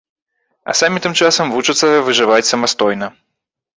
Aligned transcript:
А 0.71 0.73
самі 0.79 1.01
тым 1.03 1.13
часам 1.25 1.53
вучацца 1.57 1.91
выжываць 2.07 2.51
самастойна. 2.53 3.15